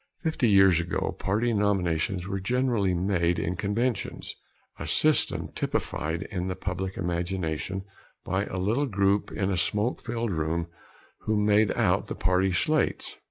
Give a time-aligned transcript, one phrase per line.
[0.23, 4.33] Fifty years ago party nominations were generally made in conventions
[4.79, 7.83] a system typified in the public imagination
[8.25, 10.65] by a little group in a smoke filled room
[11.27, 13.19] who made out the party slates.